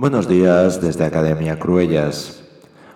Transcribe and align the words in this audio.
Buenos 0.00 0.28
días 0.28 0.80
desde 0.80 1.04
Academia 1.04 1.58
Cruellas, 1.58 2.44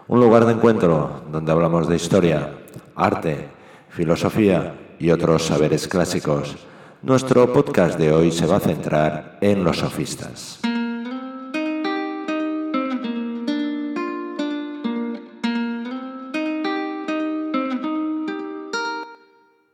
un 0.07 0.21
lugar 0.21 0.47
de 0.47 0.53
encuentro 0.53 1.25
donde 1.33 1.51
hablamos 1.51 1.89
de 1.89 1.97
historia, 1.97 2.61
arte, 2.95 3.49
filosofía 3.89 4.95
y 5.01 5.11
otros 5.11 5.43
saberes 5.43 5.89
clásicos. 5.89 6.55
Nuestro 7.03 7.53
podcast 7.53 7.99
de 7.99 8.13
hoy 8.13 8.31
se 8.31 8.47
va 8.47 8.59
a 8.59 8.61
centrar 8.61 9.39
en 9.41 9.65
los 9.65 9.79
sofistas. 9.79 10.61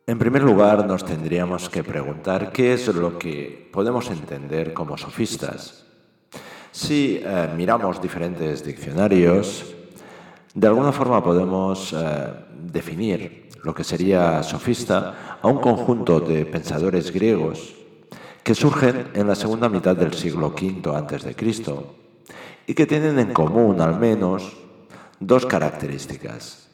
En 0.06 0.18
primer 0.18 0.42
lugar, 0.44 0.86
nos 0.86 1.04
tendríamos 1.04 1.68
que 1.68 1.84
preguntar 1.84 2.52
qué 2.52 2.72
es 2.72 2.88
lo 2.88 3.18
que 3.18 3.68
podemos 3.70 4.08
entender 4.08 4.72
como 4.72 4.96
sofistas. 4.96 5.87
Si 6.70 7.20
eh, 7.22 7.48
miramos 7.56 8.00
diferentes 8.00 8.64
diccionarios, 8.64 9.74
de 10.54 10.66
alguna 10.66 10.92
forma 10.92 11.22
podemos 11.22 11.92
eh, 11.92 12.30
definir 12.52 13.48
lo 13.62 13.74
que 13.74 13.84
sería 13.84 14.42
sofista 14.42 15.38
a 15.40 15.48
un 15.48 15.58
conjunto 15.58 16.20
de 16.20 16.44
pensadores 16.46 17.12
griegos 17.12 17.74
que 18.42 18.54
surgen 18.54 19.08
en 19.14 19.26
la 19.26 19.34
segunda 19.34 19.68
mitad 19.68 19.96
del 19.96 20.14
siglo 20.14 20.48
V 20.48 20.82
a.C. 20.94 21.36
y 22.66 22.74
que 22.74 22.86
tienen 22.86 23.18
en 23.18 23.32
común 23.32 23.80
al 23.80 23.98
menos 23.98 24.56
dos 25.20 25.44
características. 25.46 26.68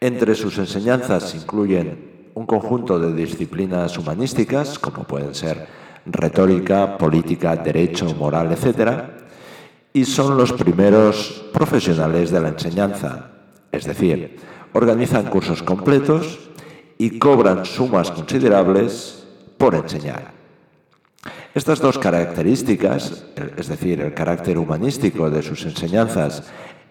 Entre 0.00 0.34
sus 0.34 0.58
enseñanzas 0.58 1.34
incluyen 1.34 2.30
un 2.34 2.46
conjunto 2.46 2.98
de 2.98 3.12
disciplinas 3.12 3.98
humanísticas, 3.98 4.78
como 4.78 5.04
pueden 5.04 5.34
ser 5.34 5.66
retórica, 6.06 6.96
política, 6.98 7.56
derecho, 7.56 8.14
moral, 8.14 8.52
etc. 8.52 9.02
Y 9.92 10.04
son 10.04 10.36
los 10.36 10.52
primeros 10.52 11.44
profesionales 11.52 12.30
de 12.30 12.40
la 12.40 12.48
enseñanza, 12.48 13.30
es 13.72 13.84
decir, 13.84 14.38
organizan 14.72 15.26
cursos 15.26 15.62
completos 15.62 16.38
y 16.98 17.18
cobran 17.18 17.64
sumas 17.64 18.10
considerables 18.10 19.24
por 19.56 19.74
enseñar. 19.74 20.32
Estas 21.54 21.80
dos 21.80 21.98
características, 21.98 23.24
es 23.56 23.68
decir, 23.68 24.00
el 24.00 24.14
carácter 24.14 24.56
humanístico 24.56 25.28
de 25.28 25.42
sus 25.42 25.64
enseñanzas 25.64 26.44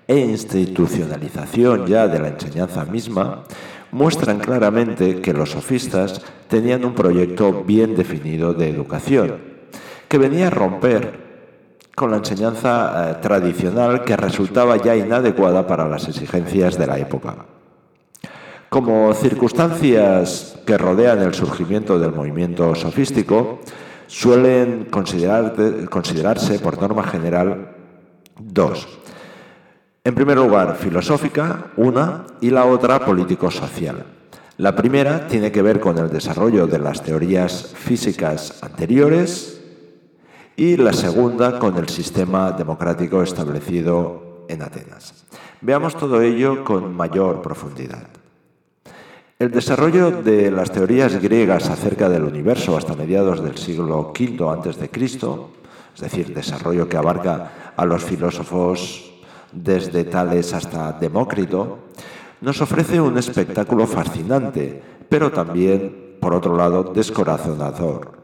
e 0.08 0.18
institucionalización 0.18 1.88
ya 1.88 2.08
de 2.08 2.20
la 2.20 2.30
enseñanza 2.30 2.84
misma, 2.84 3.46
muestran 3.92 4.40
claramente 4.40 5.22
que 5.22 5.34
los 5.34 5.52
sofistas 5.52 6.22
tenían 6.48 6.86
un 6.86 6.94
proyecto 6.94 7.64
bien 7.64 7.96
definido 7.96 8.54
de 8.54 8.70
educación, 8.70 9.38
que 10.08 10.18
venía 10.18 10.48
a 10.48 10.52
romper 10.52 11.30
con 11.96 12.12
la 12.12 12.18
enseñanza 12.18 13.12
eh, 13.12 13.16
tradicional 13.22 14.06
que 14.06 14.16
resultaba 14.16 14.78
ya 14.78 14.96
inadecuada 14.96 15.68
para 15.68 15.88
las 15.88 16.08
exigencias 16.08 16.78
de 16.78 16.88
la 16.88 16.98
época. 16.98 17.46
Como 18.70 19.14
circunstancias 19.14 20.58
que 20.66 20.78
rodean 20.78 21.20
el 21.22 21.34
surgimiento 21.34 22.00
del 22.00 22.14
movimiento 22.14 22.74
sofístico, 22.76 23.60
suelen 24.08 24.86
considerarse 24.86 26.60
por 26.60 26.80
norma 26.80 27.04
general 27.04 27.76
dos. 28.40 28.88
En 30.10 30.16
primer 30.16 30.38
lugar, 30.38 30.76
filosófica, 30.76 31.68
una, 31.78 32.26
y 32.42 32.50
la 32.50 32.66
otra 32.66 33.06
político-social. 33.06 34.04
La 34.58 34.76
primera 34.76 35.28
tiene 35.28 35.52
que 35.52 35.62
ver 35.62 35.80
con 35.80 36.00
el 36.00 36.10
desarrollo 36.10 36.66
de 36.66 36.80
las 36.80 37.04
teorías 37.04 37.74
físicas 37.76 38.58
anteriores 38.64 39.62
y 40.56 40.78
la 40.78 40.94
segunda 40.94 41.60
con 41.60 41.78
el 41.78 41.88
sistema 41.90 42.52
democrático 42.54 43.22
establecido 43.22 44.46
en 44.50 44.64
Atenas. 44.64 45.26
Veamos 45.62 45.96
todo 45.96 46.24
ello 46.24 46.64
con 46.64 46.92
mayor 46.92 47.44
profundidad. 47.44 48.08
El 49.38 49.52
desarrollo 49.52 50.10
de 50.10 50.50
las 50.50 50.72
teorías 50.72 51.22
griegas 51.22 51.70
acerca 51.70 52.10
del 52.10 52.24
universo 52.24 52.76
hasta 52.76 52.96
mediados 52.96 53.44
del 53.44 53.60
siglo 53.60 54.12
V 54.20 54.44
a.C., 54.50 54.90
es 55.94 56.02
decir, 56.02 56.34
desarrollo 56.34 56.90
que 56.90 56.98
abarca 56.98 57.74
a 57.78 57.86
los 57.86 58.04
filósofos 58.04 59.10
desde 59.52 60.04
Tales 60.04 60.54
hasta 60.54 60.94
Demócrito, 60.94 61.80
nos 62.42 62.62
ofrece 62.62 63.02
un 63.02 63.18
espectáculo 63.18 63.86
fascinante, 63.86 64.82
pero 65.10 65.32
también, 65.32 66.16
por 66.20 66.34
otro 66.34 66.56
lado, 66.56 66.84
descorazonador. 66.84 68.20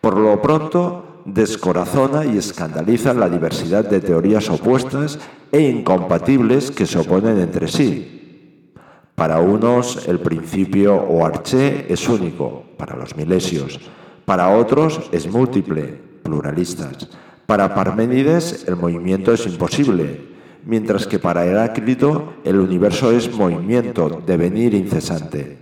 Por 0.00 0.16
lo 0.16 0.40
pronto, 0.40 1.22
descorazona 1.24 2.24
y 2.24 2.38
escandaliza 2.38 3.12
la 3.14 3.28
diversidad 3.28 3.84
de 3.84 4.00
teorías 4.00 4.48
opuestas 4.48 5.18
e 5.52 5.60
incompatibles 5.60 6.70
que 6.70 6.86
se 6.86 6.98
oponen 6.98 7.38
entre 7.38 7.68
sí. 7.68 8.72
Para 9.14 9.40
unos, 9.40 10.06
el 10.08 10.20
principio 10.20 10.94
o 10.94 11.24
arché 11.24 11.86
es 11.92 12.08
único, 12.08 12.64
para 12.76 12.96
los 12.96 13.16
milesios. 13.16 13.80
Para 14.24 14.50
otros, 14.50 15.08
es 15.10 15.30
múltiple, 15.30 16.00
pluralistas. 16.22 17.08
Para 17.46 17.74
Parménides, 17.74 18.66
el 18.68 18.76
movimiento 18.76 19.32
es 19.32 19.46
imposible, 19.46 20.35
mientras 20.66 21.06
que 21.06 21.18
para 21.18 21.46
Heráclito 21.46 22.34
el 22.44 22.60
universo 22.60 23.12
es 23.12 23.32
movimiento, 23.34 24.22
devenir 24.26 24.74
incesante. 24.74 25.58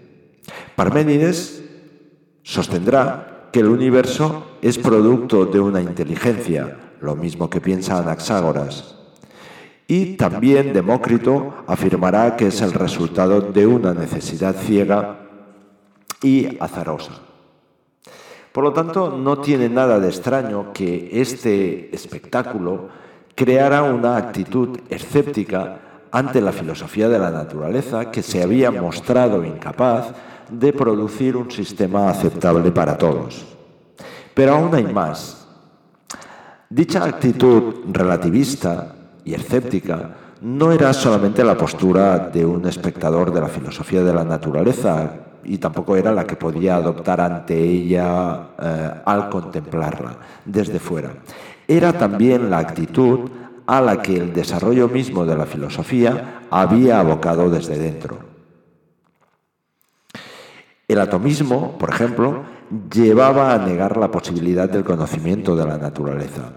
Parménides 0.75 1.63
sostendrá 2.43 3.49
que 3.53 3.61
el 3.61 3.69
universo 3.69 4.57
es 4.61 4.79
producto 4.79 5.47
de 5.47 5.61
una 5.61 5.81
inteligencia, 5.81 6.93
lo 7.01 7.15
mismo 7.15 7.49
que 7.49 7.61
piensa 7.61 7.99
Anaxágoras. 7.99 8.97
Y 9.87 10.17
también 10.17 10.73
Demócrito 10.73 11.55
afirmará 11.67 12.35
que 12.37 12.49
es 12.49 12.61
el 12.63 12.73
resultado 12.73 13.41
de 13.43 13.67
una 13.67 13.93
necesidad 13.93 14.57
ciega 14.57 15.21
y 16.23 16.57
azarosa. 16.59 17.21
Por 18.51 18.65
lo 18.65 18.73
tanto, 18.73 19.11
no 19.11 19.39
tiene 19.39 19.69
nada 19.69 20.01
de 20.01 20.09
extraño 20.09 20.73
que 20.73 21.11
este 21.21 21.95
espectáculo 21.95 22.89
creara 23.35 23.83
una 23.83 24.17
actitud 24.17 24.79
escéptica 24.89 25.79
ante 26.11 26.41
la 26.41 26.53
filosofía 26.53 27.09
de 27.09 27.19
la 27.19 27.31
naturaleza 27.31 28.11
que 28.11 28.23
se 28.23 28.43
había 28.43 28.71
mostrado 28.71 29.45
incapaz 29.45 30.13
de 30.49 30.73
producir 30.73 31.37
un 31.37 31.51
sistema 31.51 32.09
aceptable 32.09 32.71
para 32.71 32.97
todos. 32.97 33.45
Pero 34.33 34.55
aún 34.55 34.75
hay 34.75 34.85
más. 34.85 35.49
Dicha 36.71 37.05
actitud 37.05 37.75
relativista 37.91 38.95
y 39.25 39.35
escéptica 39.35 40.11
no 40.43 40.71
era 40.71 40.93
solamente 40.93 41.43
la 41.43 41.57
postura 41.57 42.19
de 42.19 42.45
un 42.45 42.67
espectador 42.67 43.33
de 43.33 43.41
la 43.41 43.49
filosofía 43.49 44.03
de 44.05 44.15
la 44.15 44.25
naturaleza 44.25 45.11
y 45.43 45.59
tampoco 45.59 45.97
era 45.97 46.13
la 46.13 46.25
que 46.25 46.37
podía 46.37 46.77
adoptar 46.77 47.21
ante 47.21 47.59
ella 47.59 48.51
eh, 48.61 48.91
al 49.05 49.29
contemplarla 49.29 50.17
desde 50.45 50.79
fuera 50.79 51.11
era 51.69 51.93
también 51.93 52.51
la 52.51 52.59
actitud 52.59 53.31
a 53.67 53.81
la 53.81 54.03
que 54.03 54.17
el 54.17 54.33
desarrollo 54.33 54.89
mismo 54.89 55.25
de 55.25 55.37
la 55.37 55.47
filosofía 55.47 56.43
había 56.51 57.01
abocado 57.01 57.49
desde 57.51 57.79
dentro. 57.79 58.19
El 60.87 61.01
atomismo, 61.01 61.79
por 61.79 61.91
ejemplo, 61.91 62.43
llevaba 62.93 63.55
a 63.55 63.59
negar 63.59 63.97
la 63.97 64.11
posibilidad 64.11 64.69
del 64.69 64.85
conocimiento 64.85 65.57
de 65.57 65.67
la 65.67 65.79
naturaleza. 65.79 66.53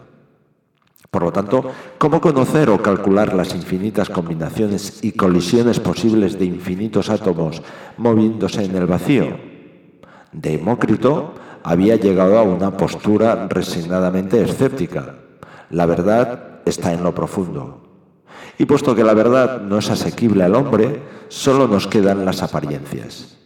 Por 1.10 1.24
lo 1.24 1.32
tanto, 1.32 1.72
¿cómo 1.98 2.20
conocer 2.20 2.70
o 2.70 2.82
calcular 2.82 3.34
las 3.34 3.56
infinitas 3.56 4.10
combinaciones 4.10 5.04
y 5.04 5.14
colisiones 5.14 5.80
posibles 5.80 6.38
de 6.38 6.46
infinitos 6.46 7.10
átomos 7.10 7.62
moviéndose 7.98 8.66
en 8.66 8.76
el 8.76 8.86
vacío? 8.86 9.38
Demócrito 10.34 11.34
había 11.64 11.96
llegado 11.96 12.38
a 12.38 12.44
una 12.44 12.76
postura 12.76 13.48
resignadamente 13.50 14.42
escéptica. 14.42 15.16
La 15.70 15.86
verdad 15.86 16.60
está 16.66 16.94
en 16.94 17.04
lo 17.04 17.14
profundo. 17.14 17.84
Y 18.58 18.66
puesto 18.66 18.96
que 18.96 19.04
la 19.04 19.14
verdad 19.14 19.62
no 19.62 19.78
es 19.78 19.90
asequible 19.90 20.44
al 20.44 20.56
hombre, 20.56 21.02
solo 21.28 21.68
nos 21.68 21.88
quedan 21.88 22.26
las 22.26 22.42
apariencias. 22.42 23.38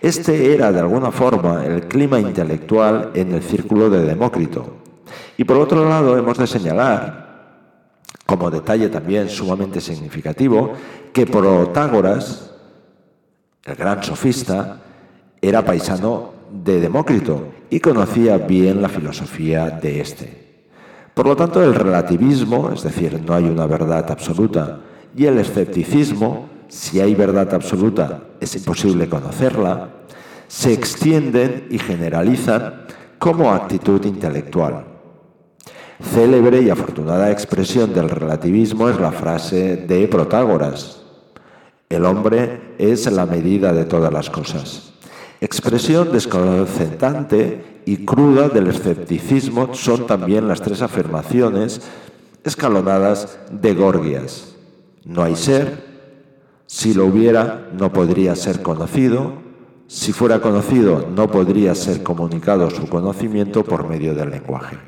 Este 0.00 0.54
era, 0.54 0.70
de 0.70 0.80
alguna 0.80 1.10
forma, 1.10 1.64
el 1.64 1.88
clima 1.88 2.20
intelectual 2.20 3.10
en 3.14 3.32
el 3.32 3.42
círculo 3.42 3.90
de 3.90 4.02
Demócrito. 4.02 4.76
Y 5.36 5.44
por 5.44 5.56
otro 5.56 5.88
lado, 5.88 6.16
hemos 6.16 6.38
de 6.38 6.46
señalar, 6.46 7.26
como 8.24 8.50
detalle 8.50 8.88
también 8.88 9.28
sumamente 9.28 9.80
significativo, 9.80 10.72
que 11.12 11.26
Protágoras, 11.26 12.50
el 13.64 13.74
gran 13.74 14.02
sofista, 14.02 14.80
era 15.40 15.64
paisano 15.64 16.35
de 16.50 16.80
Demócrito 16.80 17.48
y 17.70 17.80
conocía 17.80 18.38
bien 18.38 18.82
la 18.82 18.88
filosofía 18.88 19.70
de 19.70 20.00
éste. 20.00 20.46
Por 21.14 21.26
lo 21.26 21.36
tanto, 21.36 21.62
el 21.62 21.74
relativismo, 21.74 22.70
es 22.74 22.82
decir, 22.82 23.20
no 23.26 23.34
hay 23.34 23.44
una 23.44 23.66
verdad 23.66 24.10
absoluta, 24.10 24.80
y 25.16 25.24
el 25.24 25.38
escepticismo, 25.38 26.48
si 26.68 27.00
hay 27.00 27.14
verdad 27.14 27.54
absoluta, 27.54 28.24
es 28.40 28.54
imposible 28.56 29.08
conocerla, 29.08 29.88
se 30.46 30.72
extienden 30.72 31.68
y 31.70 31.78
generalizan 31.78 32.86
como 33.18 33.52
actitud 33.52 34.04
intelectual. 34.04 34.84
Célebre 36.02 36.60
y 36.60 36.68
afortunada 36.68 37.30
expresión 37.30 37.94
del 37.94 38.10
relativismo 38.10 38.90
es 38.90 39.00
la 39.00 39.12
frase 39.12 39.76
de 39.76 40.06
Protágoras. 40.08 41.02
El 41.88 42.04
hombre 42.04 42.74
es 42.78 43.10
la 43.10 43.24
medida 43.24 43.72
de 43.72 43.86
todas 43.86 44.12
las 44.12 44.28
cosas. 44.28 44.92
Expresión 45.40 46.12
desconcertante 46.12 47.82
y 47.84 48.04
cruda 48.04 48.48
del 48.48 48.68
escepticismo 48.68 49.74
son 49.74 50.06
también 50.06 50.48
las 50.48 50.62
tres 50.62 50.82
afirmaciones 50.82 51.82
escalonadas 52.42 53.38
de 53.50 53.74
Gorgias. 53.74 54.54
No 55.04 55.22
hay 55.22 55.36
ser, 55.36 55.84
si 56.66 56.94
lo 56.94 57.06
hubiera 57.06 57.68
no 57.76 57.92
podría 57.92 58.34
ser 58.34 58.62
conocido, 58.62 59.34
si 59.86 60.12
fuera 60.12 60.40
conocido 60.40 61.06
no 61.14 61.30
podría 61.30 61.74
ser 61.74 62.02
comunicado 62.02 62.70
su 62.70 62.88
conocimiento 62.88 63.62
por 63.62 63.86
medio 63.86 64.14
del 64.14 64.30
lenguaje. 64.30 64.78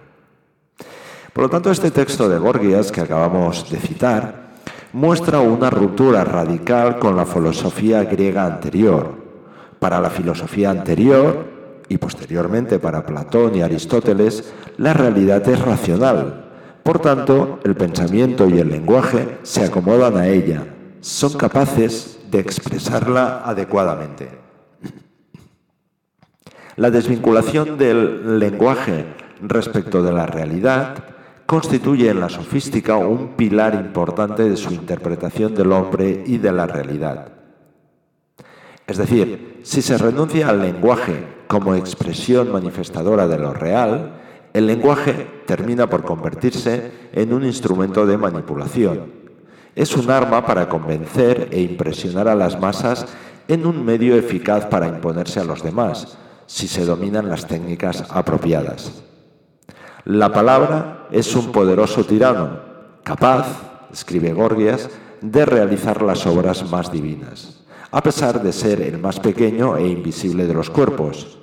Por 1.33 1.45
lo 1.45 1.51
tanto, 1.51 1.71
este 1.71 1.93
texto 1.93 2.29
de 2.29 2.39
Gorgias 2.39 2.91
que 2.91 3.01
acabamos 3.01 3.71
de 3.71 3.79
citar 3.79 4.49
muestra 4.93 5.41
una 5.41 5.71
ruptura 5.71 6.25
radical 6.25 6.99
con 6.99 7.15
la 7.15 7.27
filosofía 7.27 8.03
griega 8.05 8.45
anterior. 8.47 9.28
Para 9.79 10.01
la 10.01 10.11
filosofía 10.11 10.71
anterior, 10.71 11.47
y 11.89 11.99
posteriormente 11.99 12.79
para 12.79 13.07
Platón 13.07 13.55
y 13.55 13.63
Aristóteles, 13.63 14.53
la 14.77 14.93
realidad 14.93 15.49
es 15.49 15.61
racional, 15.61 16.49
por 16.89 17.01
tanto, 17.01 17.61
el 17.65 17.75
pensamiento 17.75 18.49
y 18.49 18.59
el 18.59 18.71
lenguaje 18.71 19.41
se 19.43 19.63
acomodan 19.63 20.17
a 20.17 20.27
ella, 20.27 20.65
son 21.01 21.35
capaces 21.35 22.19
de 22.31 22.39
expresarla 22.39 23.43
adecuadamente. 23.45 24.31
La 26.77 26.91
desvinculación 26.91 27.77
del 27.77 28.39
lenguaje 28.39 29.05
respecto 29.43 30.03
de 30.03 30.13
la 30.13 30.25
realidad 30.25 31.05
constituye 31.45 32.09
en 32.09 32.21
la 32.21 32.31
sofística 32.31 32.97
un 32.97 33.37
pilar 33.37 33.75
importante 33.75 34.49
de 34.49 34.57
su 34.57 34.73
interpretación 34.73 35.55
del 35.55 35.73
hombre 35.73 36.25
y 36.27 36.39
de 36.39 36.53
la 36.53 36.67
realidad. 36.67 37.38
Es 38.89 38.97
decir, 38.97 39.61
si 39.65 39.83
se 39.83 39.99
renuncia 39.99 40.49
al 40.49 40.63
lenguaje 40.63 41.45
como 41.47 41.75
expresión 41.75 42.51
manifestadora 42.51 43.29
de 43.29 43.39
lo 43.39 43.53
real, 43.53 44.15
el 44.55 44.67
lenguaje 44.67 45.43
termina 45.47 45.91
por 45.91 46.05
convertirse 46.05 46.91
en 47.13 47.35
un 47.35 47.45
instrumento 47.45 48.07
de 48.07 48.17
manipulación. 48.17 49.13
Es 49.77 49.95
un 49.95 50.11
arma 50.11 50.47
para 50.47 50.71
convencer 50.71 51.49
e 51.53 51.61
impresionar 51.61 52.29
a 52.29 52.35
las 52.35 52.59
masas 52.59 53.07
en 53.47 53.67
un 53.67 53.85
medio 53.85 54.17
eficaz 54.17 54.65
para 54.67 54.89
imponerse 54.89 55.39
a 55.39 55.45
los 55.45 55.63
demás, 55.63 56.17
si 56.47 56.67
se 56.67 56.87
dominan 56.87 57.29
las 57.29 57.47
técnicas 57.47 58.07
apropiadas. 58.09 59.03
La 60.07 60.33
palabra 60.33 61.07
es 61.11 61.37
un 61.37 61.53
poderoso 61.53 62.05
tirano, 62.05 62.61
capaz, 63.05 63.89
escribe 63.93 64.33
Gorgias, 64.33 64.89
de 65.21 65.45
realizar 65.45 66.01
las 66.01 66.27
obras 66.27 66.71
más 66.71 66.91
divinas, 66.91 67.58
a 67.91 68.03
pesar 68.03 68.43
de 68.43 68.53
ser 68.53 68.81
el 68.83 68.99
más 68.99 69.19
pequeño 69.19 69.77
e 69.77 69.87
invisible 69.87 70.47
de 70.47 70.55
los 70.55 70.71
cuerpos. 70.71 71.39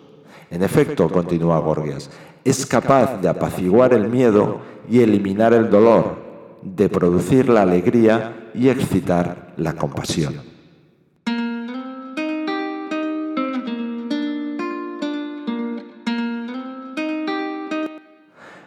En 0.51 0.61
efecto, 0.61 1.09
continúa 1.09 1.59
Gorgias, 1.59 2.09
es 2.43 2.65
capaz 2.65 3.19
de 3.19 3.29
apaciguar 3.29 3.93
el 3.93 4.07
miedo 4.07 4.59
y 4.89 5.01
eliminar 5.01 5.53
el 5.53 5.69
dolor, 5.69 6.23
de 6.61 6.87
producir 6.89 7.49
la 7.49 7.63
alegría 7.63 8.51
y 8.53 8.69
excitar 8.69 9.53
la 9.57 9.73
compasión. 9.73 10.55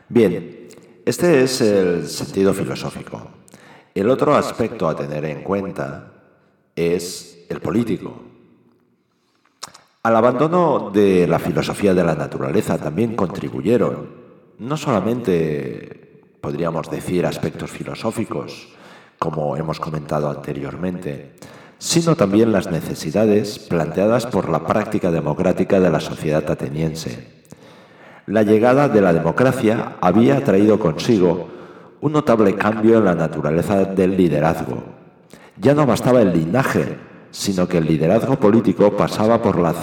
Bien, 0.09 0.69
este 1.05 1.43
es 1.43 1.61
el 1.61 2.09
sentido 2.09 2.53
filosófico. 2.53 3.29
El 3.95 4.11
otro 4.11 4.35
aspecto 4.35 4.89
a 4.89 4.97
tener 4.97 5.25
en 5.25 5.43
cuenta 5.43 6.13
es 6.75 7.38
el 7.49 7.61
político. 7.61 8.23
Al 10.03 10.17
abandono 10.17 10.91
de 10.93 11.27
la 11.27 11.39
filosofía 11.39 11.93
de 11.93 12.05
la 12.05 12.15
naturaleza 12.15 12.79
también 12.79 13.15
contribuyeron 13.15 14.17
no 14.59 14.77
solamente, 14.77 16.23
podríamos 16.41 16.91
decir, 16.91 17.27
aspectos 17.27 17.71
filosóficos, 17.71 18.69
como 19.19 19.57
hemos 19.57 19.81
comentado 19.81 20.31
anteriormente, 20.31 21.35
sino 21.79 22.17
también 22.17 22.53
las 22.53 22.71
necesidades 22.71 23.59
planteadas 23.59 24.27
por 24.27 24.49
la 24.49 24.67
práctica 24.67 25.11
democrática 25.11 25.79
de 25.79 25.91
la 25.91 26.01
sociedad 26.01 26.49
ateniense. 26.51 27.45
La 28.27 28.43
llegada 28.43 28.89
de 28.89 29.01
la 29.01 29.13
democracia 29.13 29.97
había 30.01 30.43
traído 30.45 30.79
consigo 30.79 31.49
un 32.01 32.13
notable 32.13 32.55
cambio 32.55 32.99
en 32.99 33.05
la 33.05 33.15
naturaleza 33.15 33.85
del 33.85 34.17
liderazgo. 34.17 34.83
Ya 35.57 35.75
no 35.75 35.87
bastaba 35.87 36.21
el 36.21 36.33
linaje 36.33 36.97
sino 37.31 37.69
que 37.69 37.79
el 37.79 37.87
liderazgo 37.87 38.39
político 38.39 38.97
pasaba 38.97 39.43
por 39.43 39.59
la 39.59 39.75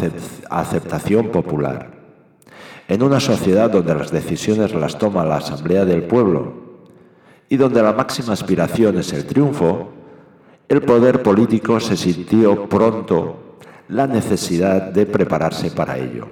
aceptación 0.50 1.30
popular. 1.30 1.92
En 2.88 3.02
una 3.02 3.20
sociedad 3.20 3.70
donde 3.70 3.96
las 3.96 4.12
decisiones 4.12 4.74
las 4.74 4.98
toma 4.98 5.26
la 5.26 5.38
Asamblea 5.38 5.86
del 5.86 6.04
Pueblo 6.04 6.54
y 7.50 7.58
donde 7.58 7.82
la 7.82 7.94
máxima 7.94 8.34
aspiración 8.34 8.98
es 8.98 9.14
el 9.14 9.26
triunfo, 9.26 9.90
el 10.68 10.82
poder 10.82 11.22
político 11.24 11.80
se 11.80 11.96
sintió 11.96 12.68
pronto 12.68 13.58
la 13.90 14.08
necesidad 14.08 14.82
de 14.82 15.06
prepararse 15.06 15.72
para 15.72 15.98
ello. 15.98 16.28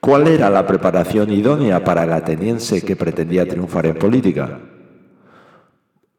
¿Cuál 0.00 0.28
era 0.28 0.50
la 0.50 0.66
preparación 0.66 1.32
idónea 1.32 1.82
para 1.82 2.04
el 2.04 2.12
ateniense 2.12 2.82
que 2.82 2.96
pretendía 2.96 3.48
triunfar 3.48 3.86
en 3.86 3.94
política? 3.96 4.60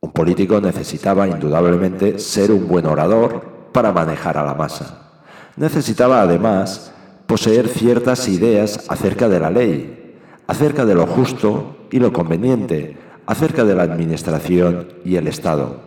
Un 0.06 0.12
político 0.12 0.62
necesitaba 0.62 1.28
indudablemente 1.28 2.20
ser 2.20 2.52
un 2.52 2.68
buen 2.68 2.86
orador 2.86 3.72
para 3.72 3.92
manejar 3.92 4.38
a 4.38 4.46
la 4.46 4.54
masa. 4.54 5.14
Necesitaba 5.58 6.22
además 6.22 6.94
poseer 7.26 7.68
ciertas 7.68 8.28
ideas 8.28 8.86
acerca 8.88 9.28
de 9.28 9.40
la 9.40 9.50
ley, 9.50 10.20
acerca 10.46 10.86
de 10.86 10.94
lo 10.94 11.08
justo 11.08 11.88
y 11.90 11.98
lo 11.98 12.14
conveniente, 12.14 12.96
acerca 13.26 13.64
de 13.64 13.74
la 13.74 13.82
administración 13.82 14.90
y 15.04 15.16
el 15.16 15.28
Estado. 15.28 15.80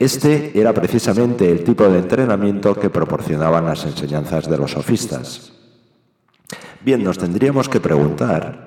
Este 0.00 0.58
era 0.58 0.74
precisamente 0.74 1.48
el 1.48 1.62
tipo 1.62 1.88
de 1.88 2.00
entrenamiento 2.00 2.74
que 2.74 2.90
proporcionaban 2.90 3.66
las 3.66 3.84
enseñanzas 3.84 4.50
de 4.50 4.58
los 4.58 4.72
sofistas. 4.72 5.52
Bien, 6.80 7.04
nos 7.04 7.18
tendríamos 7.18 7.68
que 7.68 7.78
preguntar, 7.78 8.66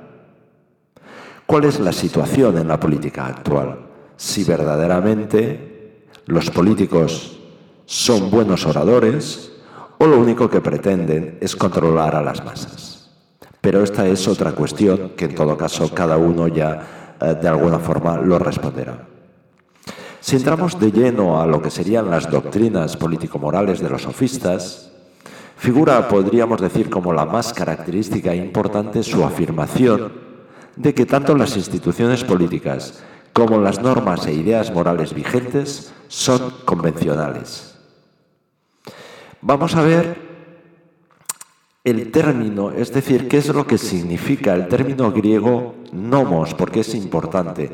¿cuál 1.45 1.65
es 1.65 1.77
la 1.81 1.91
situación 1.91 2.57
en 2.57 2.69
la 2.69 2.79
política 2.79 3.25
actual? 3.25 3.90
Si 4.21 4.43
verdaderamente 4.43 6.05
los 6.27 6.51
políticos 6.51 7.39
son 7.87 8.29
buenos 8.29 8.67
oradores 8.67 9.51
o 9.97 10.05
lo 10.05 10.19
único 10.19 10.47
que 10.47 10.61
pretenden 10.61 11.39
es 11.41 11.55
controlar 11.55 12.15
a 12.15 12.21
las 12.21 12.45
masas. 12.45 13.09
Pero 13.61 13.81
esta 13.81 14.07
es 14.07 14.27
otra 14.27 14.51
cuestión 14.51 15.13
que 15.17 15.25
en 15.25 15.33
todo 15.33 15.57
caso 15.57 15.89
cada 15.91 16.17
uno 16.17 16.47
ya 16.47 17.15
eh, 17.19 17.35
de 17.41 17.47
alguna 17.47 17.79
forma 17.79 18.17
lo 18.17 18.37
responderá. 18.37 19.07
Si 20.19 20.35
entramos 20.35 20.79
de 20.79 20.91
lleno 20.91 21.41
a 21.41 21.47
lo 21.47 21.59
que 21.59 21.71
serían 21.71 22.11
las 22.11 22.29
doctrinas 22.29 22.97
político-morales 22.97 23.79
de 23.79 23.89
los 23.89 24.03
sofistas, 24.03 24.91
figura, 25.57 26.07
podríamos 26.07 26.61
decir, 26.61 26.91
como 26.91 27.11
la 27.11 27.25
más 27.25 27.53
característica 27.53 28.33
e 28.33 28.37
importante 28.37 29.01
su 29.01 29.23
afirmación 29.23 30.13
de 30.75 30.93
que 30.93 31.07
tanto 31.07 31.35
las 31.35 31.57
instituciones 31.57 32.23
políticas 32.23 33.03
como 33.33 33.59
las 33.59 33.81
normas 33.81 34.27
e 34.27 34.33
ideas 34.33 34.71
morales 34.71 35.13
vigentes 35.13 35.93
son 36.07 36.53
convencionales. 36.65 37.77
Vamos 39.41 39.75
a 39.75 39.81
ver 39.81 40.31
el 41.83 42.11
término, 42.11 42.71
es 42.71 42.93
decir, 42.93 43.27
qué 43.27 43.37
es 43.37 43.47
lo 43.47 43.65
que 43.65 43.77
significa 43.77 44.53
el 44.53 44.67
término 44.67 45.11
griego 45.11 45.75
nomos, 45.91 46.53
porque 46.53 46.81
es 46.81 46.93
importante. 46.93 47.71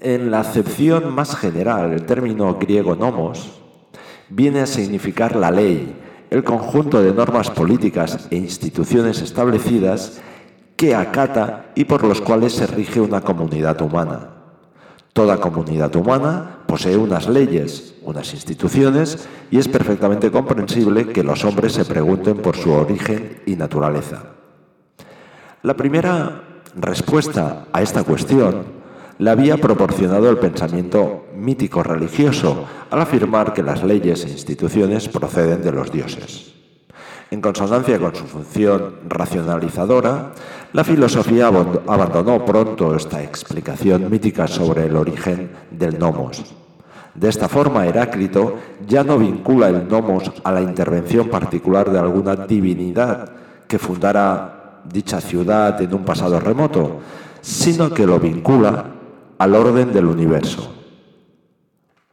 En 0.00 0.30
la 0.30 0.40
acepción 0.40 1.14
más 1.14 1.36
general, 1.36 1.92
el 1.92 2.04
término 2.04 2.54
griego 2.54 2.96
nomos 2.96 3.60
viene 4.28 4.60
a 4.60 4.66
significar 4.66 5.36
la 5.36 5.50
ley, 5.50 5.96
el 6.30 6.42
conjunto 6.42 7.00
de 7.00 7.12
normas 7.12 7.50
políticas 7.50 8.26
e 8.30 8.36
instituciones 8.36 9.22
establecidas 9.22 10.20
que 10.76 10.94
acata 10.94 11.70
y 11.74 11.84
por 11.84 12.02
los 12.04 12.20
cuales 12.20 12.54
se 12.54 12.66
rige 12.66 13.00
una 13.00 13.20
comunidad 13.20 13.80
humana. 13.80 14.35
Toda 15.16 15.40
comunidad 15.40 15.96
humana 15.96 16.58
posee 16.66 16.98
unas 16.98 17.26
leyes, 17.26 17.94
unas 18.02 18.34
instituciones, 18.34 19.26
y 19.50 19.56
es 19.56 19.66
perfectamente 19.66 20.30
comprensible 20.30 21.06
que 21.06 21.22
los 21.22 21.42
hombres 21.42 21.72
se 21.72 21.86
pregunten 21.86 22.36
por 22.36 22.54
su 22.54 22.70
origen 22.70 23.40
y 23.46 23.56
naturaleza. 23.56 24.24
La 25.62 25.74
primera 25.74 26.60
respuesta 26.74 27.64
a 27.72 27.80
esta 27.80 28.04
cuestión 28.04 28.64
la 29.16 29.30
había 29.30 29.56
proporcionado 29.56 30.28
el 30.28 30.36
pensamiento 30.36 31.24
mítico 31.34 31.82
religioso 31.82 32.66
al 32.90 33.00
afirmar 33.00 33.54
que 33.54 33.62
las 33.62 33.82
leyes 33.82 34.22
e 34.26 34.28
instituciones 34.28 35.08
proceden 35.08 35.62
de 35.62 35.72
los 35.72 35.90
dioses. 35.90 36.55
En 37.30 37.40
consonancia 37.40 37.98
con 37.98 38.14
su 38.14 38.24
función 38.24 39.00
racionalizadora, 39.08 40.32
la 40.72 40.84
filosofía 40.84 41.48
abandonó 41.48 42.44
pronto 42.44 42.94
esta 42.94 43.20
explicación 43.20 44.08
mítica 44.08 44.46
sobre 44.46 44.86
el 44.86 44.94
origen 44.94 45.50
del 45.72 45.98
nomos. 45.98 46.54
De 47.16 47.28
esta 47.28 47.48
forma, 47.48 47.86
Heráclito 47.86 48.56
ya 48.86 49.02
no 49.02 49.18
vincula 49.18 49.68
el 49.68 49.88
nomos 49.88 50.30
a 50.44 50.52
la 50.52 50.60
intervención 50.60 51.28
particular 51.28 51.90
de 51.90 51.98
alguna 51.98 52.36
divinidad 52.36 53.28
que 53.66 53.78
fundara 53.78 54.82
dicha 54.84 55.20
ciudad 55.20 55.80
en 55.82 55.94
un 55.94 56.04
pasado 56.04 56.38
remoto, 56.38 57.00
sino 57.40 57.92
que 57.92 58.06
lo 58.06 58.20
vincula 58.20 58.84
al 59.38 59.54
orden 59.54 59.92
del 59.92 60.06
universo. 60.06 60.74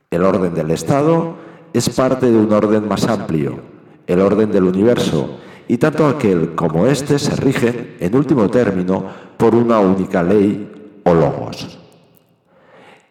El 0.09 0.23
orden 0.23 0.55
del 0.55 0.71
Estado 0.71 1.35
es 1.71 1.89
parte 1.89 2.31
de 2.31 2.37
un 2.37 2.51
orden 2.51 2.87
más 2.87 3.05
amplio, 3.07 3.72
el 4.07 4.19
orden 4.19 4.51
del 4.51 4.63
universo, 4.63 5.37
y 5.67 5.77
tanto 5.77 6.05
aquel 6.05 6.55
como 6.55 6.87
éste 6.87 7.19
se 7.19 7.35
rigen, 7.35 7.95
en 7.99 8.15
último 8.15 8.49
término, 8.49 9.05
por 9.37 9.55
una 9.55 9.79
única 9.79 10.21
ley 10.21 10.99
o 11.03 11.13
logos. 11.13 11.79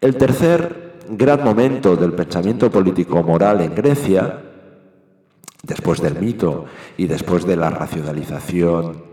El 0.00 0.16
tercer 0.16 1.00
gran 1.08 1.44
momento 1.44 1.96
del 1.96 2.12
pensamiento 2.12 2.70
político-moral 2.70 3.60
en 3.60 3.74
Grecia, 3.74 4.42
después 5.62 6.00
del 6.00 6.18
mito 6.18 6.66
y 6.96 7.06
después 7.06 7.46
de 7.46 7.56
la 7.56 7.70
racionalización 7.70 9.04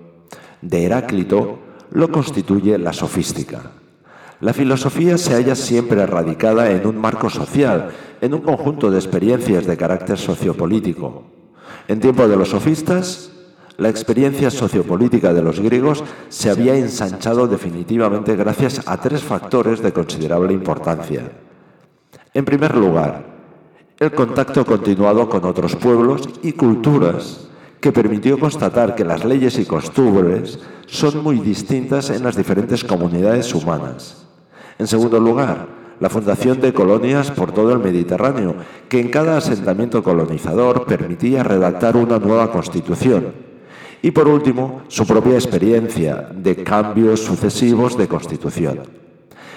de 0.61 0.85
Heráclito, 0.85 1.59
lo 1.91 2.11
constituye 2.11 2.77
la 2.77 2.93
sofística. 2.93 3.71
La 4.41 4.53
filosofía 4.53 5.17
se 5.17 5.33
halla 5.33 5.55
siempre 5.55 6.05
radicada 6.05 6.71
en 6.71 6.87
un 6.87 6.97
marco 6.97 7.29
social, 7.29 7.89
en 8.21 8.33
un 8.33 8.41
conjunto 8.41 8.89
de 8.89 8.97
experiencias 8.97 9.65
de 9.65 9.75
carácter 9.77 10.17
sociopolítico. 10.17 11.38
En 11.89 11.99
tiempo 11.99 12.27
de 12.27 12.37
los 12.37 12.49
sofistas, 12.49 13.31
la 13.77 13.89
experiencia 13.89 14.51
sociopolítica 14.51 15.33
de 15.33 15.41
los 15.41 15.59
griegos 15.59 16.03
se 16.29 16.51
había 16.51 16.75
ensanchado 16.75 17.47
definitivamente 17.47 18.35
gracias 18.35 18.83
a 18.85 18.97
tres 18.97 19.23
factores 19.23 19.81
de 19.81 19.91
considerable 19.91 20.53
importancia. 20.53 21.31
En 22.35 22.45
primer 22.45 22.75
lugar, 22.75 23.25
el 23.99 24.11
contacto 24.11 24.63
continuado 24.67 25.27
con 25.27 25.43
otros 25.45 25.75
pueblos 25.77 26.29
y 26.43 26.51
culturas 26.51 27.47
que 27.81 27.91
permitió 27.91 28.37
constatar 28.37 28.93
que 28.93 29.03
las 29.03 29.25
leyes 29.25 29.57
y 29.57 29.65
costumbres 29.65 30.59
son 30.85 31.23
muy 31.23 31.39
distintas 31.39 32.11
en 32.11 32.21
las 32.21 32.35
diferentes 32.35 32.83
comunidades 32.83 33.55
humanas. 33.55 34.27
En 34.77 34.85
segundo 34.85 35.19
lugar, 35.19 35.78
la 35.99 36.09
fundación 36.09 36.61
de 36.61 36.73
colonias 36.73 37.31
por 37.31 37.51
todo 37.51 37.73
el 37.73 37.79
Mediterráneo, 37.79 38.55
que 38.87 38.99
en 38.99 39.09
cada 39.09 39.37
asentamiento 39.37 40.03
colonizador 40.03 40.85
permitía 40.85 41.43
redactar 41.43 41.97
una 41.97 42.19
nueva 42.19 42.51
constitución. 42.51 43.33
Y 44.01 44.11
por 44.11 44.27
último, 44.27 44.83
su 44.87 45.05
propia 45.05 45.33
experiencia 45.33 46.29
de 46.33 46.63
cambios 46.63 47.19
sucesivos 47.19 47.97
de 47.97 48.07
constitución. 48.07 48.79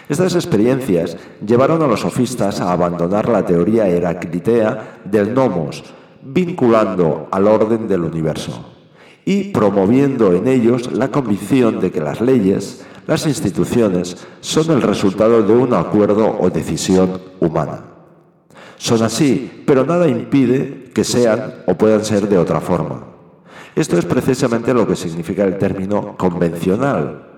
Estas 0.08 0.34
experiencias 0.34 1.16
llevaron 1.46 1.80
a 1.82 1.86
los 1.86 2.00
sofistas 2.00 2.60
a 2.60 2.72
abandonar 2.72 3.28
la 3.28 3.46
teoría 3.46 3.86
heraclitea 3.86 5.00
del 5.04 5.32
nomos, 5.32 5.84
vinculando 6.22 7.28
al 7.30 7.46
orden 7.46 7.86
del 7.86 8.02
universo 8.02 8.81
y 9.24 9.52
promoviendo 9.52 10.32
en 10.32 10.48
ellos 10.48 10.92
la 10.92 11.08
convicción 11.08 11.80
de 11.80 11.90
que 11.90 12.00
las 12.00 12.20
leyes, 12.20 12.84
las 13.06 13.26
instituciones, 13.26 14.16
son 14.40 14.70
el 14.70 14.82
resultado 14.82 15.42
de 15.42 15.52
un 15.52 15.74
acuerdo 15.74 16.36
o 16.40 16.50
decisión 16.50 17.20
humana. 17.40 17.84
Son 18.76 19.02
así, 19.02 19.62
pero 19.64 19.84
nada 19.86 20.08
impide 20.08 20.90
que 20.92 21.04
sean 21.04 21.62
o 21.66 21.74
puedan 21.74 22.04
ser 22.04 22.28
de 22.28 22.38
otra 22.38 22.60
forma. 22.60 23.04
Esto 23.74 23.96
es 23.96 24.04
precisamente 24.04 24.74
lo 24.74 24.86
que 24.86 24.96
significa 24.96 25.44
el 25.44 25.56
término 25.56 26.16
convencional, 26.16 27.28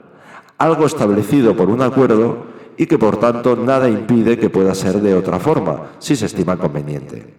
algo 0.59 0.87
establecido 0.87 1.57
por 1.57 1.69
un 1.69 1.83
acuerdo 1.83 2.47
y 2.77 2.87
que 2.87 2.99
por 2.99 3.19
tanto 3.19 3.55
nada 3.57 3.89
impide 3.89 4.39
que 4.39 4.51
pueda 4.51 4.75
ser 4.75 5.01
de 5.01 5.15
otra 5.15 5.39
forma, 5.39 5.93
si 5.99 6.17
se 6.17 6.27
estima 6.27 6.57
conveniente. 6.57 7.35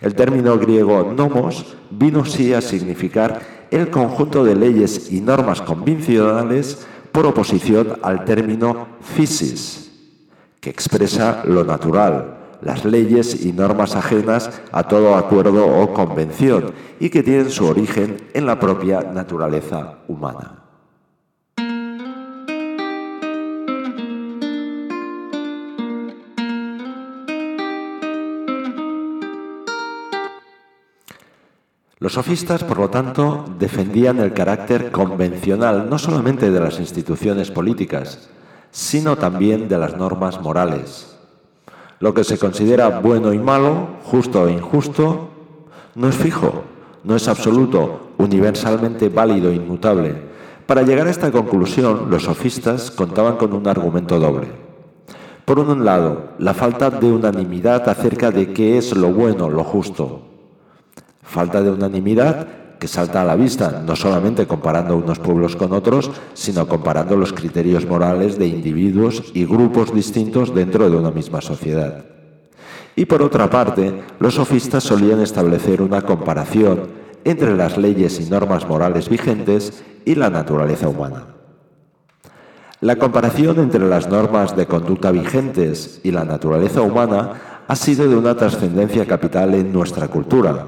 El 0.00 0.14
término 0.14 0.58
griego 0.58 1.12
nomos 1.16 1.76
vino 1.90 2.24
sí 2.26 2.52
a 2.52 2.60
significar 2.60 3.55
el 3.70 3.90
conjunto 3.90 4.44
de 4.44 4.54
leyes 4.54 5.12
y 5.12 5.20
normas 5.20 5.62
convencionales 5.62 6.86
por 7.12 7.26
oposición 7.26 7.98
al 8.02 8.24
término 8.24 8.88
physis, 9.00 9.90
que 10.60 10.70
expresa 10.70 11.42
lo 11.44 11.64
natural, 11.64 12.58
las 12.62 12.84
leyes 12.84 13.44
y 13.44 13.52
normas 13.52 13.96
ajenas 13.96 14.50
a 14.72 14.82
todo 14.82 15.14
acuerdo 15.14 15.66
o 15.66 15.92
convención 15.92 16.72
y 17.00 17.10
que 17.10 17.22
tienen 17.22 17.50
su 17.50 17.66
origen 17.66 18.16
en 18.34 18.46
la 18.46 18.58
propia 18.58 19.00
naturaleza 19.00 19.98
humana. 20.08 20.65
Los 32.06 32.12
sofistas, 32.12 32.62
por 32.62 32.78
lo 32.78 32.88
tanto, 32.88 33.44
defendían 33.58 34.20
el 34.20 34.32
carácter 34.32 34.92
convencional 34.92 35.90
no 35.90 35.98
solamente 35.98 36.52
de 36.52 36.60
las 36.60 36.78
instituciones 36.78 37.50
políticas, 37.50 38.28
sino 38.70 39.16
también 39.16 39.66
de 39.68 39.76
las 39.76 39.96
normas 39.96 40.40
morales. 40.40 41.16
Lo 41.98 42.14
que 42.14 42.22
se 42.22 42.38
considera 42.38 43.00
bueno 43.00 43.32
y 43.32 43.40
malo, 43.40 43.88
justo 44.04 44.42
o 44.42 44.48
injusto, 44.48 45.30
no 45.96 46.08
es 46.08 46.14
fijo, 46.14 46.62
no 47.02 47.16
es 47.16 47.26
absoluto, 47.26 48.10
universalmente 48.18 49.08
válido 49.08 49.50
e 49.50 49.56
inmutable. 49.56 50.14
Para 50.64 50.82
llegar 50.82 51.08
a 51.08 51.10
esta 51.10 51.32
conclusión, 51.32 52.06
los 52.08 52.22
sofistas 52.22 52.92
contaban 52.92 53.34
con 53.34 53.52
un 53.52 53.66
argumento 53.66 54.20
doble. 54.20 54.46
Por 55.44 55.58
un 55.58 55.84
lado, 55.84 56.34
la 56.38 56.54
falta 56.54 56.88
de 56.88 57.10
unanimidad 57.10 57.88
acerca 57.88 58.30
de 58.30 58.52
qué 58.52 58.78
es 58.78 58.94
lo 58.94 59.12
bueno, 59.12 59.50
lo 59.50 59.64
justo, 59.64 60.35
Falta 61.26 61.62
de 61.62 61.70
unanimidad 61.70 62.46
que 62.78 62.88
salta 62.88 63.22
a 63.22 63.24
la 63.24 63.36
vista, 63.36 63.82
no 63.84 63.96
solamente 63.96 64.46
comparando 64.46 64.96
unos 64.96 65.18
pueblos 65.18 65.56
con 65.56 65.72
otros, 65.72 66.10
sino 66.34 66.68
comparando 66.68 67.16
los 67.16 67.32
criterios 67.32 67.86
morales 67.86 68.38
de 68.38 68.46
individuos 68.46 69.22
y 69.34 69.44
grupos 69.44 69.94
distintos 69.94 70.54
dentro 70.54 70.90
de 70.90 70.96
una 70.96 71.10
misma 71.10 71.40
sociedad. 71.40 72.04
Y 72.94 73.06
por 73.06 73.22
otra 73.22 73.50
parte, 73.50 74.02
los 74.20 74.34
sofistas 74.34 74.84
solían 74.84 75.20
establecer 75.20 75.82
una 75.82 76.02
comparación 76.02 76.88
entre 77.24 77.56
las 77.56 77.76
leyes 77.76 78.20
y 78.20 78.30
normas 78.30 78.68
morales 78.68 79.08
vigentes 79.08 79.82
y 80.04 80.14
la 80.14 80.30
naturaleza 80.30 80.88
humana. 80.88 81.26
La 82.80 82.96
comparación 82.96 83.58
entre 83.58 83.86
las 83.88 84.08
normas 84.08 84.54
de 84.54 84.66
conducta 84.66 85.10
vigentes 85.10 86.00
y 86.04 86.10
la 86.10 86.24
naturaleza 86.24 86.82
humana 86.82 87.64
ha 87.66 87.74
sido 87.74 88.08
de 88.08 88.16
una 88.16 88.36
trascendencia 88.36 89.06
capital 89.06 89.54
en 89.54 89.72
nuestra 89.72 90.08
cultura, 90.08 90.66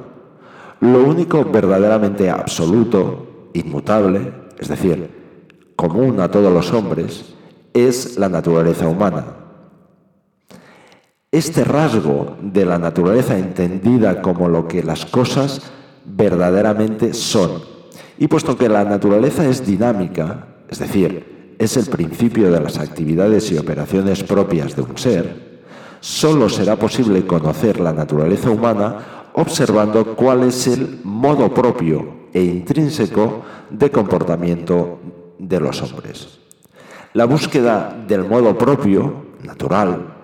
lo 0.81 1.05
único 1.05 1.45
verdaderamente 1.45 2.31
absoluto, 2.31 3.51
inmutable, 3.53 4.33
es 4.59 4.69
decir, 4.69 5.11
común 5.77 6.21
a 6.21 6.31
todos 6.31 6.53
los 6.53 6.73
hombres, 6.73 7.35
es 7.73 8.19
la 8.19 8.29
naturaleza 8.29 8.89
humana. 8.89 9.25
Este 11.31 11.65
rasgo 11.65 12.37
de 12.41 12.65
la 12.65 12.79
naturaleza 12.79 13.39
entendida 13.39 14.23
como 14.23 14.49
lo 14.49 14.67
que 14.67 14.83
las 14.83 15.05
cosas 15.05 15.71
verdaderamente 16.05 17.13
son, 17.13 17.63
y 18.19 18.29
puesto 18.29 18.57
que 18.57 18.69
la 18.69 18.85
naturaleza 18.85 19.47
es 19.47 19.67
dinámica, 19.67 20.47
es 20.69 20.79
decir, 20.79 21.55
es 21.59 21.77
el 21.77 21.87
principio 21.87 22.51
de 22.51 22.61
las 22.61 22.79
actividades 22.79 23.51
y 23.51 23.59
operaciones 23.59 24.23
propias 24.23 24.75
de 24.75 24.83
un 24.83 24.97
ser, 24.97 25.61
solo 26.01 26.49
será 26.49 26.77
posible 26.77 27.27
conocer 27.27 27.81
la 27.81 27.93
naturaleza 27.93 28.51
humana 28.51 29.18
observando 29.39 30.17
cuál 30.17 30.43
es 30.43 30.67
el 30.67 30.99
modo 31.05 31.55
propio 31.55 32.29
e 32.33 32.43
intrínseco 32.43 33.43
de 33.71 33.89
comportamiento 33.89 34.99
de 35.39 35.61
los 35.61 35.81
hombres. 35.81 36.41
La 37.13 37.25
búsqueda 37.25 37.97
del 38.07 38.25
modo 38.25 38.59
propio, 38.59 39.27
natural, 39.45 40.15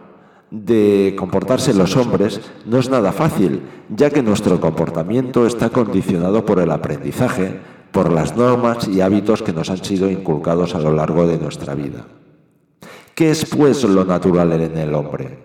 de 0.51 1.15
comportarse 1.17 1.73
los 1.75 1.97
hombres 1.97 2.41
no 2.67 2.79
es 2.79 2.91
nada 2.91 3.13
fácil, 3.13 3.63
ya 3.89 4.11
que 4.11 4.23
nuestro 4.23 4.61
comportamiento 4.61 5.47
está 5.47 5.71
condicionado 5.71 6.45
por 6.45 6.59
el 6.59 6.73
aprendizaje, 6.73 7.61
por 7.93 8.13
las 8.13 8.37
normas 8.37 8.89
y 8.89 9.01
hábitos 9.01 9.43
que 9.43 9.53
nos 9.53 9.71
han 9.71 9.83
sido 9.85 10.11
inculcados 10.11 10.75
a 10.75 10.81
lo 10.81 10.93
largo 10.93 11.27
de 11.29 11.39
nuestra 11.39 11.75
vida. 11.75 12.05
¿Qué 13.15 13.31
es 13.31 13.47
pues 13.47 13.85
lo 13.85 14.05
natural 14.05 14.53
en 14.61 14.77
el 14.77 14.93
hombre? 14.93 15.39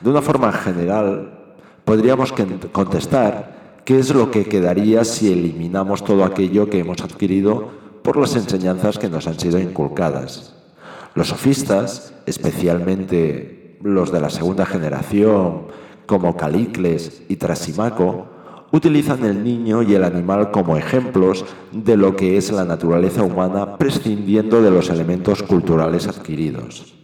De 0.00 0.10
una 0.10 0.22
forma 0.22 0.52
general, 0.52 1.43
podríamos 1.84 2.32
contestar 2.72 3.82
qué 3.84 3.98
es 3.98 4.14
lo 4.14 4.30
que 4.30 4.44
quedaría 4.44 5.04
si 5.04 5.32
eliminamos 5.32 6.04
todo 6.04 6.24
aquello 6.24 6.70
que 6.70 6.80
hemos 6.80 7.02
adquirido 7.02 7.68
por 8.02 8.16
las 8.16 8.36
enseñanzas 8.36 8.98
que 8.98 9.08
nos 9.08 9.26
han 9.26 9.38
sido 9.38 9.58
inculcadas. 9.58 10.54
Los 11.14 11.28
sofistas, 11.28 12.14
especialmente 12.26 13.78
los 13.82 14.10
de 14.10 14.20
la 14.20 14.30
segunda 14.30 14.66
generación, 14.66 15.66
como 16.06 16.36
Calicles 16.36 17.22
y 17.28 17.36
Trasimaco, 17.36 18.26
utilizan 18.72 19.24
el 19.24 19.44
niño 19.44 19.82
y 19.82 19.94
el 19.94 20.04
animal 20.04 20.50
como 20.50 20.76
ejemplos 20.76 21.44
de 21.70 21.96
lo 21.96 22.16
que 22.16 22.36
es 22.36 22.50
la 22.50 22.64
naturaleza 22.64 23.22
humana 23.22 23.76
prescindiendo 23.76 24.60
de 24.60 24.70
los 24.70 24.90
elementos 24.90 25.42
culturales 25.42 26.08
adquiridos. 26.08 27.03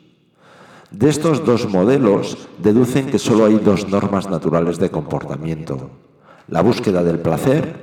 De 0.91 1.09
estos 1.09 1.45
dos 1.45 1.69
modelos 1.69 2.49
deducen 2.59 3.07
que 3.07 3.19
solo 3.21 3.45
hay 3.45 3.57
dos 3.59 3.89
normas 3.89 4.29
naturales 4.29 4.79
de 4.79 4.91
comportamiento. 4.91 5.91
La 6.49 6.63
búsqueda 6.63 7.05
del 7.05 7.21
placer, 7.21 7.77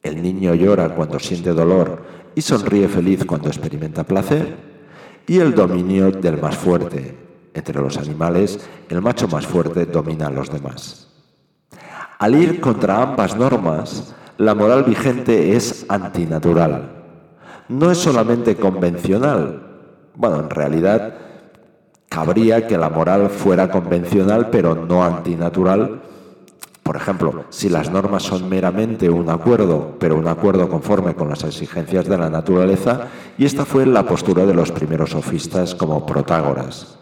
el 0.00 0.22
niño 0.22 0.54
llora 0.54 0.94
cuando 0.94 1.18
siente 1.18 1.50
dolor 1.52 2.02
y 2.36 2.40
sonríe 2.40 2.86
feliz 2.86 3.24
cuando 3.24 3.48
experimenta 3.48 4.04
placer, 4.04 4.56
y 5.26 5.38
el 5.38 5.54
dominio 5.54 6.12
del 6.12 6.40
más 6.40 6.56
fuerte. 6.56 7.16
Entre 7.52 7.80
los 7.80 7.96
animales, 7.98 8.60
el 8.88 9.00
macho 9.00 9.26
más 9.26 9.46
fuerte 9.46 9.86
domina 9.86 10.28
a 10.28 10.30
los 10.30 10.50
demás. 10.50 11.08
Al 12.18 12.34
ir 12.36 12.60
contra 12.60 13.02
ambas 13.02 13.36
normas, 13.36 14.14
la 14.38 14.54
moral 14.54 14.84
vigente 14.84 15.56
es 15.56 15.84
antinatural. 15.88 16.92
No 17.68 17.90
es 17.90 17.98
solamente 17.98 18.56
convencional. 18.56 19.62
Bueno, 20.14 20.40
en 20.40 20.50
realidad 20.50 21.23
cabría 22.14 22.68
que 22.68 22.78
la 22.78 22.90
moral 22.90 23.28
fuera 23.28 23.68
convencional 23.68 24.48
pero 24.50 24.76
no 24.76 25.02
antinatural. 25.02 26.00
Por 26.84 26.96
ejemplo, 26.96 27.44
si 27.50 27.68
las 27.68 27.90
normas 27.90 28.22
son 28.22 28.48
meramente 28.48 29.10
un 29.10 29.28
acuerdo, 29.30 29.96
pero 29.98 30.16
un 30.16 30.28
acuerdo 30.28 30.68
conforme 30.68 31.14
con 31.14 31.28
las 31.28 31.42
exigencias 31.42 32.06
de 32.06 32.16
la 32.16 32.30
naturaleza, 32.30 33.08
y 33.36 33.44
esta 33.44 33.64
fue 33.64 33.84
la 33.84 34.04
postura 34.04 34.46
de 34.46 34.54
los 34.54 34.70
primeros 34.70 35.10
sofistas 35.10 35.74
como 35.74 36.06
Protágoras 36.06 36.98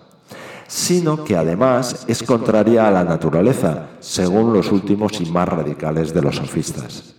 sino 0.68 1.22
que 1.22 1.36
además 1.36 2.06
es 2.08 2.22
contraria 2.22 2.88
a 2.88 2.90
la 2.90 3.04
naturaleza, 3.04 3.88
según 4.00 4.54
los 4.54 4.72
últimos 4.72 5.20
y 5.20 5.26
más 5.26 5.46
radicales 5.46 6.14
de 6.14 6.22
los 6.22 6.36
sofistas. 6.36 7.14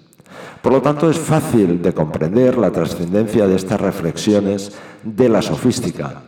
Por 0.63 0.73
lo 0.73 0.81
tanto, 0.81 1.07
es 1.07 1.19
fácil 1.19 1.79
de 1.79 1.93
comprender 1.93 2.57
la 2.57 2.71
trascendencia 2.71 3.45
de 3.45 3.55
estas 3.55 3.79
reflexiones 3.79 4.71
de 5.03 5.29
la 5.29 5.43
sofística. 5.43 6.23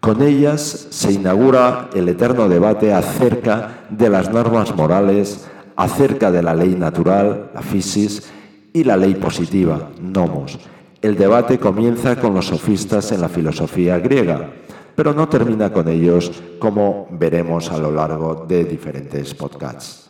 Con 0.00 0.22
ellas 0.22 0.88
se 0.90 1.12
inaugura 1.12 1.90
el 1.94 2.08
eterno 2.08 2.48
debate 2.48 2.92
acerca 2.92 3.86
de 3.90 4.08
las 4.08 4.30
normas 4.30 4.74
morales, 4.76 5.46
acerca 5.74 6.30
de 6.30 6.42
la 6.42 6.54
ley 6.54 6.74
natural, 6.74 7.50
la 7.54 7.62
physis, 7.62 8.30
y 8.72 8.84
la 8.84 8.96
ley 8.96 9.14
positiva, 9.14 9.90
nomos. 10.00 10.58
El 11.00 11.16
debate 11.16 11.58
comienza 11.58 12.16
con 12.16 12.34
los 12.34 12.46
sofistas 12.46 13.10
en 13.12 13.22
la 13.22 13.28
filosofía 13.28 13.98
griega 13.98 14.50
pero 14.96 15.12
no 15.12 15.28
termina 15.28 15.70
con 15.72 15.86
ellos, 15.88 16.32
como 16.58 17.06
veremos 17.10 17.70
a 17.70 17.78
lo 17.78 17.92
largo 17.92 18.46
de 18.48 18.64
diferentes 18.64 19.34
podcasts. 19.34 20.05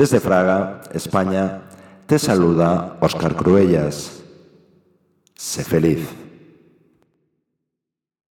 Desde 0.00 0.18
Fraga, 0.18 0.80
España, 0.94 1.60
te 2.06 2.18
saluda 2.18 2.96
Óscar 3.00 3.36
Cruellas. 3.36 4.22
Sé 5.34 5.62
feliz. 5.62 6.08